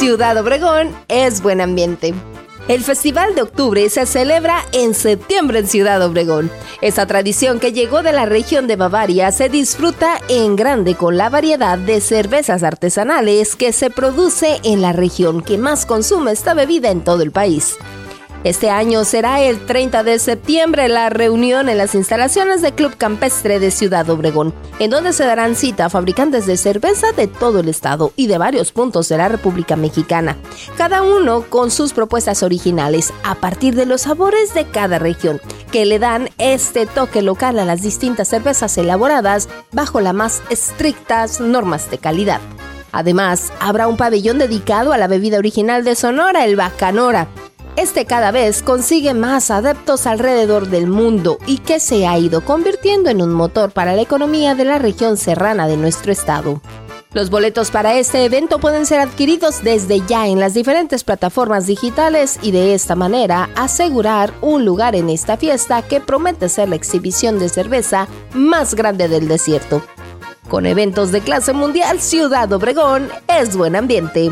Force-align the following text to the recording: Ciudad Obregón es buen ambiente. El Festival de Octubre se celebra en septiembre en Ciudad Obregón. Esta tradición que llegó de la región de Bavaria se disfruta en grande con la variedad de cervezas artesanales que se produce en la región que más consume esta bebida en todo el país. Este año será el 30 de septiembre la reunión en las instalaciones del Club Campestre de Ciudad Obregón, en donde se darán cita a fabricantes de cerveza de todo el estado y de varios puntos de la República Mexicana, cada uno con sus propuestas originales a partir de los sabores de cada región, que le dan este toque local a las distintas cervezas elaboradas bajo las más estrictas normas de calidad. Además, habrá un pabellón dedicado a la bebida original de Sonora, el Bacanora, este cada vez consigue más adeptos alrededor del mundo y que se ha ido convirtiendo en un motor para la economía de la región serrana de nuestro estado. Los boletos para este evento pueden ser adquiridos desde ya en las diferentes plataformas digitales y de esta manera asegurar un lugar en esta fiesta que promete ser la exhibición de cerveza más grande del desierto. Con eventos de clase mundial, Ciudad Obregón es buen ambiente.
Ciudad 0.00 0.34
Obregón 0.38 0.96
es 1.08 1.42
buen 1.42 1.60
ambiente. 1.60 2.14
El 2.68 2.82
Festival 2.82 3.34
de 3.34 3.42
Octubre 3.42 3.86
se 3.90 4.06
celebra 4.06 4.64
en 4.72 4.94
septiembre 4.94 5.58
en 5.58 5.66
Ciudad 5.66 6.00
Obregón. 6.02 6.50
Esta 6.80 7.04
tradición 7.04 7.60
que 7.60 7.74
llegó 7.74 8.02
de 8.02 8.12
la 8.12 8.24
región 8.24 8.66
de 8.66 8.76
Bavaria 8.76 9.30
se 9.30 9.50
disfruta 9.50 10.18
en 10.30 10.56
grande 10.56 10.94
con 10.94 11.18
la 11.18 11.28
variedad 11.28 11.76
de 11.76 12.00
cervezas 12.00 12.62
artesanales 12.62 13.56
que 13.56 13.74
se 13.74 13.90
produce 13.90 14.60
en 14.64 14.80
la 14.80 14.94
región 14.94 15.42
que 15.42 15.58
más 15.58 15.84
consume 15.84 16.32
esta 16.32 16.54
bebida 16.54 16.90
en 16.90 17.04
todo 17.04 17.22
el 17.22 17.30
país. 17.30 17.76
Este 18.42 18.70
año 18.70 19.04
será 19.04 19.42
el 19.42 19.66
30 19.66 20.02
de 20.02 20.18
septiembre 20.18 20.88
la 20.88 21.10
reunión 21.10 21.68
en 21.68 21.76
las 21.76 21.94
instalaciones 21.94 22.62
del 22.62 22.72
Club 22.72 22.96
Campestre 22.96 23.60
de 23.60 23.70
Ciudad 23.70 24.08
Obregón, 24.08 24.54
en 24.78 24.90
donde 24.90 25.12
se 25.12 25.26
darán 25.26 25.54
cita 25.54 25.84
a 25.84 25.90
fabricantes 25.90 26.46
de 26.46 26.56
cerveza 26.56 27.12
de 27.12 27.26
todo 27.26 27.60
el 27.60 27.68
estado 27.68 28.14
y 28.16 28.28
de 28.28 28.38
varios 28.38 28.72
puntos 28.72 29.10
de 29.10 29.18
la 29.18 29.28
República 29.28 29.76
Mexicana, 29.76 30.38
cada 30.78 31.02
uno 31.02 31.42
con 31.50 31.70
sus 31.70 31.92
propuestas 31.92 32.42
originales 32.42 33.12
a 33.24 33.34
partir 33.34 33.74
de 33.74 33.84
los 33.84 34.02
sabores 34.02 34.54
de 34.54 34.64
cada 34.64 34.98
región, 34.98 35.38
que 35.70 35.84
le 35.84 35.98
dan 35.98 36.30
este 36.38 36.86
toque 36.86 37.20
local 37.20 37.58
a 37.58 37.66
las 37.66 37.82
distintas 37.82 38.28
cervezas 38.28 38.78
elaboradas 38.78 39.50
bajo 39.70 40.00
las 40.00 40.14
más 40.14 40.42
estrictas 40.48 41.42
normas 41.42 41.90
de 41.90 41.98
calidad. 41.98 42.40
Además, 42.90 43.52
habrá 43.60 43.86
un 43.86 43.98
pabellón 43.98 44.38
dedicado 44.38 44.94
a 44.94 44.98
la 44.98 45.08
bebida 45.08 45.36
original 45.36 45.84
de 45.84 45.94
Sonora, 45.94 46.46
el 46.46 46.56
Bacanora, 46.56 47.28
este 47.76 48.04
cada 48.04 48.30
vez 48.30 48.62
consigue 48.62 49.14
más 49.14 49.50
adeptos 49.50 50.06
alrededor 50.06 50.68
del 50.68 50.86
mundo 50.86 51.38
y 51.46 51.58
que 51.58 51.80
se 51.80 52.06
ha 52.06 52.18
ido 52.18 52.44
convirtiendo 52.44 53.10
en 53.10 53.22
un 53.22 53.32
motor 53.32 53.70
para 53.70 53.94
la 53.94 54.02
economía 54.02 54.54
de 54.54 54.64
la 54.64 54.78
región 54.78 55.16
serrana 55.16 55.66
de 55.66 55.76
nuestro 55.76 56.12
estado. 56.12 56.60
Los 57.12 57.28
boletos 57.28 57.72
para 57.72 57.94
este 57.98 58.24
evento 58.24 58.60
pueden 58.60 58.86
ser 58.86 59.00
adquiridos 59.00 59.64
desde 59.64 60.00
ya 60.06 60.28
en 60.28 60.38
las 60.38 60.54
diferentes 60.54 61.02
plataformas 61.02 61.66
digitales 61.66 62.38
y 62.40 62.52
de 62.52 62.72
esta 62.72 62.94
manera 62.94 63.50
asegurar 63.56 64.32
un 64.40 64.64
lugar 64.64 64.94
en 64.94 65.10
esta 65.10 65.36
fiesta 65.36 65.82
que 65.82 66.00
promete 66.00 66.48
ser 66.48 66.68
la 66.68 66.76
exhibición 66.76 67.40
de 67.40 67.48
cerveza 67.48 68.06
más 68.32 68.76
grande 68.76 69.08
del 69.08 69.26
desierto. 69.26 69.82
Con 70.48 70.66
eventos 70.66 71.10
de 71.10 71.20
clase 71.20 71.52
mundial, 71.52 72.00
Ciudad 72.00 72.52
Obregón 72.52 73.08
es 73.26 73.56
buen 73.56 73.74
ambiente. 73.74 74.30